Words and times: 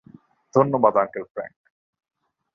ধন্যবাদ, 0.53 0.93
uncle 0.97 1.23
Frank. 1.23 1.55